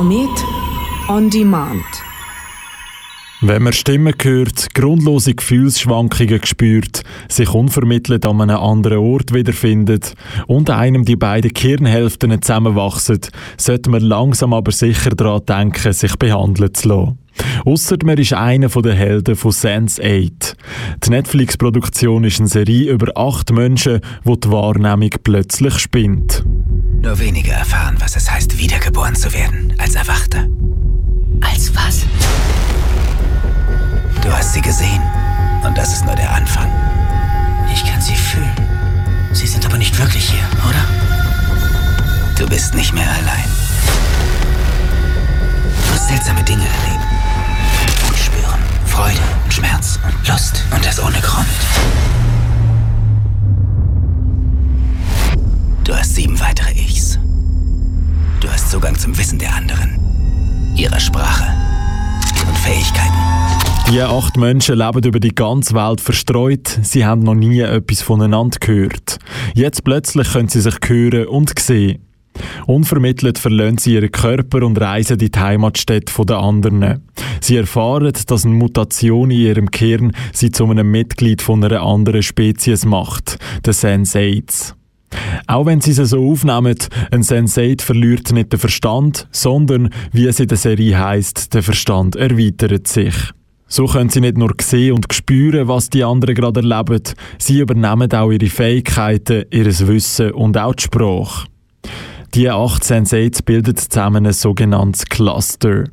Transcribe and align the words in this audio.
Komet 0.00 0.46
on 1.10 1.28
Demand. 1.28 1.84
Wenn 3.42 3.64
man 3.64 3.74
Stimmen 3.74 4.14
hört, 4.22 4.74
grundlose 4.74 5.34
Gefühlsschwankungen 5.34 6.40
spürt, 6.46 7.02
sich 7.28 7.50
unvermittelt 7.50 8.24
an 8.24 8.40
einem 8.40 8.56
anderen 8.56 8.96
Ort 8.96 9.34
wiederfindet 9.34 10.14
und 10.46 10.70
einem 10.70 11.04
die 11.04 11.16
beiden 11.16 11.52
Kirnhälften 11.52 12.40
zusammenwachsen, 12.40 13.20
sollte 13.58 13.90
man 13.90 14.00
langsam 14.00 14.54
aber 14.54 14.72
sicher 14.72 15.10
daran 15.10 15.44
denken, 15.44 15.92
sich 15.92 16.16
behandeln 16.16 16.72
zu 16.72 16.88
lassen. 16.88 17.18
Ausser 17.66 17.98
man 18.02 18.16
ist 18.16 18.32
einer 18.32 18.68
der 18.68 18.94
Helden 18.94 19.36
von 19.36 19.50
Sense8. 19.50 20.54
Die 21.04 21.10
Netflix-Produktion 21.10 22.24
ist 22.24 22.40
eine 22.40 22.48
Serie 22.48 22.92
über 22.92 23.12
acht 23.18 23.52
Menschen, 23.52 24.00
wo 24.24 24.36
die 24.36 24.50
Wahrnehmung 24.50 25.10
plötzlich 25.22 25.78
spinnt. 25.78 26.42
Nur 27.02 27.18
wenige 27.18 27.50
erfahren, 27.52 27.96
was 27.98 28.14
es 28.16 28.30
heißt, 28.30 28.58
wiedergeboren 28.58 29.14
zu 29.16 29.32
werden, 29.32 29.74
als 29.78 29.94
Erwachter. 29.94 30.46
Als 31.40 31.74
was? 31.74 32.02
Du 34.22 34.30
hast 34.30 34.52
sie 34.52 34.60
gesehen. 34.60 35.02
Und 35.64 35.76
das 35.76 35.92
ist 35.92 36.04
nur 36.04 36.14
der 36.14 36.30
Anfang. 36.30 36.70
Ich 37.72 37.84
kann 37.84 38.00
sie 38.00 38.14
fühlen. 38.14 38.52
Sie 39.32 39.46
sind 39.46 39.64
aber 39.64 39.78
nicht 39.78 39.98
wirklich 39.98 40.28
hier, 40.28 40.44
oder? 40.68 40.84
Du 42.38 42.46
bist 42.48 42.74
nicht 42.74 42.92
mehr 42.92 43.08
allein. 43.08 43.44
Du 45.86 45.94
wirst 45.94 46.08
seltsame 46.08 46.42
Dinge 46.42 46.64
erleben. 46.64 47.04
Und 48.08 48.16
spüren. 48.16 48.60
Freude 48.86 49.20
und 49.44 49.52
Schmerz 49.52 49.98
und 50.04 50.28
Lust. 50.28 50.49
Wissen 59.20 59.38
der 59.38 59.54
anderen. 59.54 59.98
Ihrer 60.74 60.98
Sprache. 60.98 61.44
Ihren 62.40 62.54
Fähigkeiten. 62.54 63.12
Die 63.92 64.00
acht 64.00 64.38
Menschen 64.38 64.78
leben 64.78 65.02
über 65.02 65.20
die 65.20 65.34
ganze 65.34 65.74
Welt 65.74 66.00
verstreut. 66.00 66.78
Sie 66.82 67.04
haben 67.04 67.22
noch 67.22 67.34
nie 67.34 67.60
etwas 67.60 68.00
voneinander 68.00 68.56
gehört. 68.58 69.18
Jetzt 69.54 69.84
plötzlich 69.84 70.32
können 70.32 70.48
sie 70.48 70.62
sich 70.62 70.74
hören 70.86 71.26
und 71.26 71.52
sehen. 71.58 71.98
Unvermittelt 72.66 73.38
verlassen 73.38 73.76
sie 73.76 73.94
ihren 73.96 74.10
Körper 74.10 74.64
und 74.64 74.80
reisen 74.80 75.18
in 75.18 75.30
die 75.30 75.38
Heimatstätte 75.38 76.24
der 76.24 76.38
anderen. 76.38 77.02
Sie 77.42 77.58
erfahren, 77.58 78.14
dass 78.26 78.46
eine 78.46 78.54
Mutation 78.54 79.30
in 79.30 79.38
ihrem 79.38 79.70
Kern 79.70 80.12
sie 80.32 80.50
zu 80.50 80.64
einem 80.64 80.90
Mitglied 80.90 81.42
von 81.42 81.62
einer 81.62 81.82
anderen 81.82 82.22
Spezies 82.22 82.86
macht, 82.86 83.36
den 83.66 83.74
Sensates. 83.74 84.74
Auch 85.46 85.66
wenn 85.66 85.80
sie 85.80 85.90
es 85.90 86.10
so 86.10 86.30
aufnehmen, 86.30 86.76
ein 87.10 87.22
Sensate 87.22 87.84
verliert 87.84 88.32
nicht 88.32 88.52
den 88.52 88.60
Verstand, 88.60 89.26
sondern, 89.30 89.90
wie 90.12 90.26
es 90.26 90.40
in 90.40 90.48
der 90.48 90.58
Serie 90.58 90.98
heißt, 90.98 91.52
der 91.54 91.62
Verstand 91.62 92.16
erweitert 92.16 92.86
sich. 92.86 93.14
So 93.66 93.86
können 93.86 94.10
sie 94.10 94.20
nicht 94.20 94.36
nur 94.36 94.52
sehen 94.60 94.94
und 94.94 95.12
spüren, 95.12 95.68
was 95.68 95.90
die 95.90 96.02
anderen 96.02 96.34
gerade 96.34 96.60
erleben, 96.60 97.02
sie 97.38 97.60
übernehmen 97.60 98.12
auch 98.12 98.32
ihre 98.32 98.46
Fähigkeiten, 98.46 99.44
ihr 99.50 99.66
Wissen 99.66 100.32
und 100.32 100.58
auch 100.58 100.74
die 100.74 100.82
Sprache. 100.82 101.46
Die 102.34 102.50
acht 102.50 102.82
Sensates 102.82 103.42
bilden 103.42 103.76
zusammen 103.76 104.26
ein 104.26 104.32
sogenanntes 104.32 105.06
Cluster. 105.06 105.84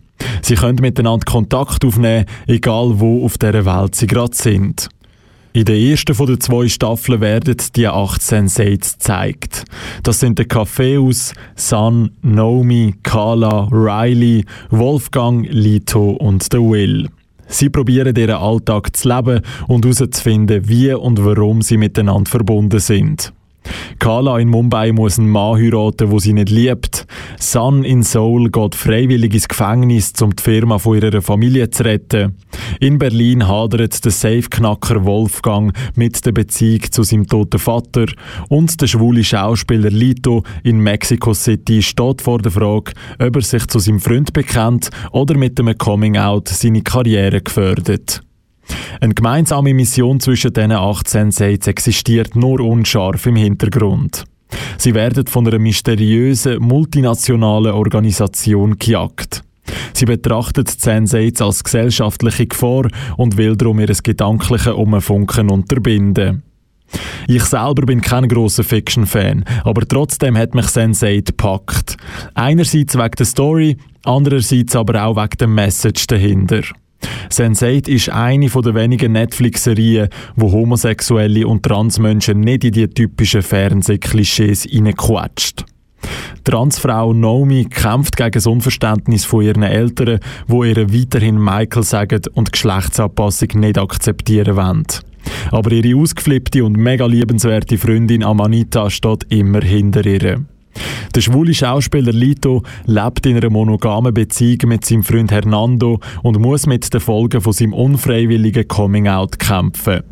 Sie 0.42 0.56
können 0.56 0.80
miteinander 0.82 1.26
Kontakt 1.26 1.86
aufnehmen, 1.86 2.26
egal 2.48 3.00
wo 3.00 3.26
auf 3.26 3.38
der 3.38 3.66
Welt 3.66 3.96
sie 3.96 4.08
gerade 4.08 4.36
sind. 4.36 4.90
In 5.58 5.66
der 5.66 5.76
ersten 5.76 6.14
von 6.14 6.28
den 6.28 6.40
zwei 6.40 6.68
Staffeln 6.68 7.20
werden 7.20 7.58
die 7.76 7.88
acht 7.88 8.22
Sensates 8.22 8.94
gezeigt. 8.94 9.66
Das 10.04 10.20
sind 10.20 10.38
der 10.38 10.46
Kaffeeus, 10.46 11.34
Sun, 11.56 12.12
Naomi, 12.22 12.94
Kala, 13.02 13.68
Riley, 13.72 14.46
Wolfgang, 14.70 15.48
Lito 15.50 16.12
und 16.12 16.54
der 16.54 16.62
Will. 16.62 17.10
Sie 17.48 17.72
probieren 17.72 18.16
ihren 18.16 18.36
Alltag 18.36 18.96
zu 18.96 19.10
leben 19.10 19.42
und 19.68 19.84
herauszufinden, 19.84 20.70
wie 20.70 20.94
und 20.94 21.26
warum 21.26 21.64
sie 21.64 21.78
miteinander 21.78 22.30
verbunden 22.30 22.78
sind. 22.78 23.34
Kala 24.00 24.40
in 24.40 24.50
Mumbai 24.50 24.92
muss 24.92 25.20
einen 25.20 25.30
Mann 25.30 25.58
heiraten, 25.58 26.12
wo 26.12 26.20
sie 26.20 26.34
nicht 26.34 26.50
liebt. 26.50 27.06
Sun 27.40 27.84
in 27.84 28.04
Seoul 28.04 28.50
geht 28.50 28.76
freiwillig 28.76 29.34
ins 29.34 29.48
Gefängnis, 29.48 30.14
um 30.22 30.36
die 30.36 30.44
Firma 30.44 30.78
von 30.78 30.98
ihrer 30.98 31.22
Familie 31.22 31.70
zu 31.70 31.84
retten. 31.84 32.36
In 32.80 32.98
Berlin 32.98 33.48
hadert 33.48 34.04
der 34.04 34.12
Safe-Knacker 34.12 35.06
Wolfgang 35.06 35.74
mit 35.96 36.26
der 36.26 36.32
Beziehung 36.32 36.82
zu 36.92 37.04
seinem 37.04 37.28
toten 37.28 37.60
Vater 37.60 38.06
und 38.50 38.80
der 38.82 38.88
schwule 38.88 39.24
Schauspieler 39.24 39.90
Lito 39.90 40.44
in 40.64 40.80
Mexico 40.80 41.34
City 41.34 41.82
steht 41.82 42.22
vor 42.22 42.40
der 42.40 42.52
Frage, 42.52 42.94
ob 43.20 43.36
er 43.36 43.42
sich 43.42 43.68
zu 43.68 43.80
seinem 43.80 44.00
Freund 44.00 44.34
bekennt 44.34 44.90
oder 45.12 45.38
mit 45.38 45.60
einem 45.60 45.78
Coming-out 45.78 46.50
seine 46.50 46.82
Karriere 46.82 47.42
gefördert. 47.42 48.22
Eine 49.00 49.14
gemeinsame 49.14 49.74
Mission 49.74 50.20
zwischen 50.20 50.54
diesen 50.54 50.72
18 50.72 51.32
Sensates 51.32 51.68
existiert 51.68 52.36
nur 52.36 52.60
unscharf 52.60 53.26
im 53.26 53.36
Hintergrund. 53.36 54.26
Sie 54.78 54.94
werden 54.94 55.28
von 55.28 55.48
einer 55.48 55.60
mysteriösen, 55.60 56.60
multinationalen 56.60 57.74
Organisation 57.74 58.78
gejagt. 58.78 59.44
Sie 59.94 60.06
betrachtet 60.06 60.70
Sensates 60.70 61.42
als 61.42 61.64
gesellschaftliche 61.64 62.48
Gefahr 62.48 62.88
und 63.18 63.38
will 63.38 63.56
darum 63.56 63.80
ihr 63.80 63.88
gedankliche 63.88 64.76
Umfunken 64.76 65.50
unterbinden. 65.50 66.44
Ich 67.28 67.44
selber 67.44 67.86
bin 67.86 68.00
kein 68.00 68.30
großer 68.30 68.64
Fiction-Fan, 68.64 69.44
aber 69.66 69.86
trotzdem 69.86 70.38
hat 70.38 70.56
mich 70.56 70.68
Sense8 70.68 71.26
gepackt. 71.26 71.98
Einerseits 72.34 72.98
wegen 72.98 73.16
der 73.18 73.26
Story, 73.26 73.78
andererseits 74.04 74.76
aber 74.76 75.04
auch 75.04 75.18
wegen 75.18 75.38
der 75.38 75.48
Message 75.48 76.08
dahinter. 76.08 76.62
Sense8 77.32 77.88
ist 77.90 78.10
eine 78.10 78.50
der 78.50 78.76
wenigen 78.76 79.12
Netflix-Serien, 79.12 80.10
wo 80.36 80.52
homosexuelle 80.52 81.48
und 81.48 81.64
Transmenschen 81.64 82.40
nicht 82.40 82.64
in 82.64 82.72
die 82.72 82.88
typischen 82.88 83.42
Fernsehklischees 83.42 84.64
hineinquatscht. 84.64 85.66
Transfrau 86.44 87.14
Naomi 87.14 87.66
kämpft 87.66 88.16
gegen 88.16 88.32
das 88.32 88.48
Unverständnis 88.48 89.26
von 89.26 89.44
ihren 89.44 89.64
Eltern, 89.64 90.20
wo 90.48 90.64
ihr 90.64 90.94
weiterhin 90.94 91.38
Michael 91.38 91.84
sagen 91.84 92.22
und 92.34 92.52
Geschlechtsanpassung 92.52 93.50
nicht 93.56 93.78
akzeptieren 93.78 94.56
wollen. 94.56 94.86
Aber 95.52 95.72
ihre 95.72 96.00
ausgeflippte 96.00 96.64
und 96.64 96.78
mega 96.78 97.06
liebenswerte 97.06 97.78
Freundin 97.78 98.24
Amanita 98.24 98.90
steht 98.90 99.26
immer 99.30 99.62
hinter 99.62 100.06
ihr. 100.06 100.46
Der 101.18 101.24
schwule 101.24 101.52
Schauspieler 101.52 102.14
Lito 102.14 102.62
lebt 102.86 103.26
in 103.26 103.38
einer 103.38 103.50
monogamen 103.50 104.14
Beziehung 104.14 104.70
mit 104.70 104.86
seinem 104.86 105.02
Freund 105.02 105.32
Hernando 105.32 106.00
und 106.22 106.40
muss 106.40 106.68
mit 106.68 106.94
den 106.94 107.02
Folgen 107.02 107.42
von 107.42 107.54
seinem 107.54 107.74
unfreiwilligen 107.74 108.68
Coming-out 108.68 109.40
kämpfen. 109.40 110.04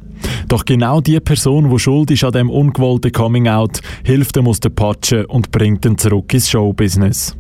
Doch 0.48 0.66
genau 0.66 1.02
die 1.02 1.20
Person, 1.20 1.70
die 1.70 1.78
schuld 1.78 2.10
ist 2.10 2.24
an 2.24 2.32
dem 2.32 2.50
ungewollten 2.50 3.12
Coming-out, 3.12 3.82
hilft 4.04 4.36
ihm 4.36 4.48
aus 4.48 4.60
der 4.62 4.70
Patsche 4.70 5.28
und 5.28 5.52
bringt 5.52 5.86
ihn 5.86 6.00
zurück 6.00 6.34
ins 6.34 6.50
Showbusiness. 6.50 7.38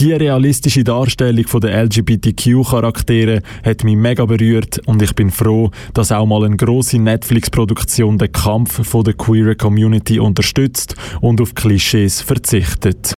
Die 0.00 0.12
realistische 0.12 0.84
Darstellung 0.84 1.44
der 1.60 1.82
LGBTQ-Charaktere 1.84 3.42
hat 3.64 3.82
mich 3.82 3.96
mega 3.96 4.24
berührt 4.26 4.78
und 4.86 5.02
ich 5.02 5.12
bin 5.14 5.32
froh, 5.32 5.72
dass 5.92 6.12
auch 6.12 6.24
mal 6.24 6.44
eine 6.44 6.56
grosse 6.56 7.00
Netflix-Produktion 7.00 8.16
den 8.16 8.30
Kampf 8.30 8.80
der 9.02 9.14
queeren 9.14 9.56
Community 9.56 10.20
unterstützt 10.20 10.94
und 11.20 11.40
auf 11.40 11.52
Klischees 11.56 12.20
verzichtet. 12.20 13.06